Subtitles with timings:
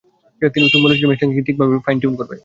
[0.41, 2.35] তুমি বলেছিলে, মেশিনটাকে ঠিকভাবে ফাইন-টিউন করবে।